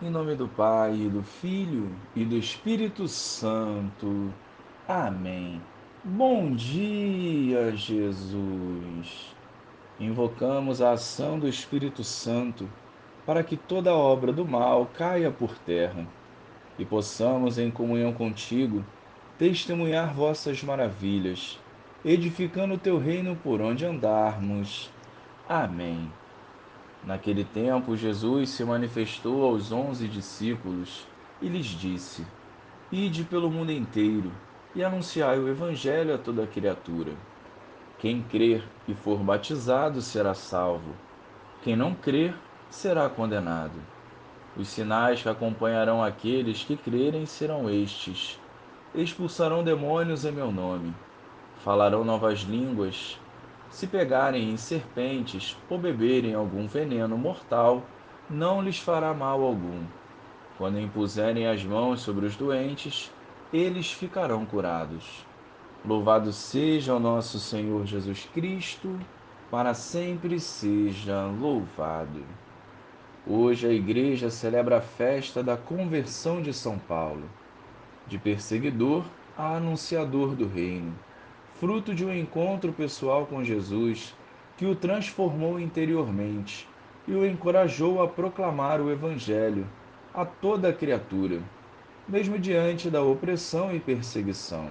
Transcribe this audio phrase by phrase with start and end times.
[0.00, 4.32] Em nome do Pai, e do Filho e do Espírito Santo.
[4.86, 5.60] Amém.
[6.04, 9.34] Bom dia, Jesus.
[9.98, 12.70] Invocamos a ação do Espírito Santo
[13.26, 16.06] para que toda obra do mal caia por terra
[16.78, 18.84] e possamos, em comunhão contigo,
[19.36, 21.58] testemunhar vossas maravilhas,
[22.04, 24.92] edificando o teu reino por onde andarmos.
[25.48, 26.08] Amém.
[27.04, 31.06] Naquele tempo, Jesus se manifestou aos onze discípulos
[31.40, 32.26] e lhes disse:
[32.90, 34.32] Ide pelo mundo inteiro
[34.74, 37.12] e anunciai o Evangelho a toda criatura.
[37.98, 40.94] Quem crer e for batizado será salvo.
[41.62, 42.34] Quem não crer
[42.70, 43.74] será condenado.
[44.56, 48.38] Os sinais que acompanharão aqueles que crerem serão estes:
[48.94, 50.94] expulsarão demônios em meu nome,
[51.62, 53.18] falarão novas línguas
[53.70, 57.82] se pegarem em serpentes ou beberem algum veneno mortal,
[58.28, 59.82] não lhes fará mal algum.
[60.56, 63.12] Quando impuserem as mãos sobre os doentes,
[63.52, 65.24] eles ficarão curados.
[65.84, 68.98] Louvado seja o nosso Senhor Jesus Cristo,
[69.50, 72.24] para sempre seja louvado.
[73.26, 77.28] Hoje a Igreja celebra a festa da conversão de São Paulo,
[78.06, 79.04] de perseguidor
[79.36, 80.94] a anunciador do Reino
[81.58, 84.14] fruto de um encontro pessoal com Jesus
[84.56, 86.68] que o transformou interiormente
[87.06, 89.66] e o encorajou a proclamar o Evangelho
[90.14, 91.40] a toda a criatura,
[92.08, 94.70] mesmo diante da opressão e perseguição.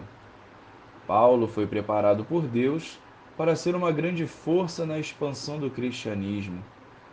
[1.05, 2.97] Paulo foi preparado por Deus
[3.35, 6.63] para ser uma grande força na expansão do cristianismo,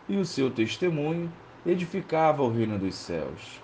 [0.07, 1.31] e o seu testemunho
[1.65, 3.61] edificava o reino dos céus.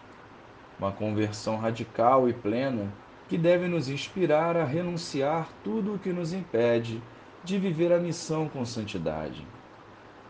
[0.78, 2.92] Uma conversão radical e plena
[3.32, 7.02] que deve nos inspirar a renunciar tudo o que nos impede
[7.46, 9.48] de viver a missão com santidade.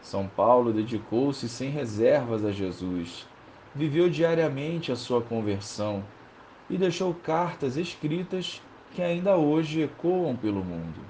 [0.04, 3.28] São Paulo dedicou-se sem reservas a Jesus,
[3.74, 6.04] viveu diariamente a sua conversão
[6.70, 8.62] e deixou cartas escritas
[8.94, 11.02] que ainda hoje ecoam pelo mundo.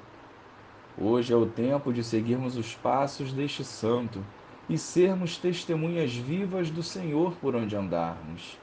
[0.97, 4.23] Hoje é o tempo de seguirmos os passos deste santo
[4.69, 8.57] e sermos testemunhas vivas do Senhor por onde andarmos.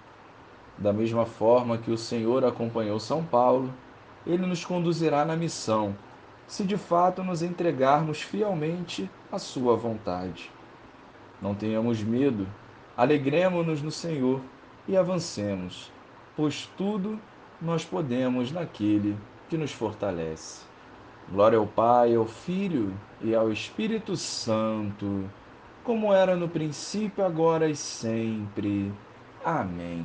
[0.78, 3.75] Da mesma forma que o Senhor acompanhou São Paulo,
[4.25, 5.97] ele nos conduzirá na missão,
[6.47, 10.53] se de fato nos entregarmos fielmente à Sua vontade.
[11.43, 12.47] Não tenhamos medo,
[12.97, 14.41] alegremos-nos no Senhor
[14.87, 15.91] e avancemos,
[16.37, 17.19] pois tudo
[17.61, 19.17] nós podemos naquele
[19.49, 20.65] que nos fortalece.
[21.31, 25.28] Glória ao Pai, ao Filho e ao Espírito Santo,
[25.83, 28.93] como era no princípio, agora e sempre.
[29.44, 30.05] Amém.